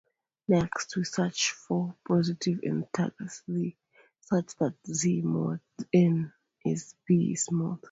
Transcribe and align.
Next, 0.47 0.95
we 0.97 1.03
search 1.03 1.51
for 1.51 1.93
positive 2.07 2.63
integers 2.63 3.43
"z" 3.47 3.77
such 4.21 4.55
that 4.55 4.73
"z" 4.91 5.21
mod 5.21 5.59
"N" 5.93 6.33
is 6.65 6.95
"B"-smooth. 7.05 7.77